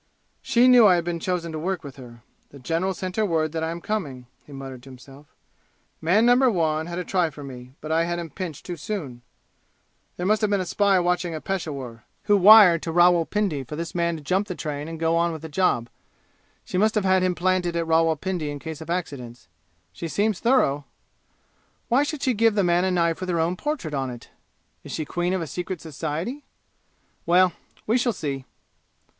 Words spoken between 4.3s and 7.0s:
he muttered to himself. "Man number one had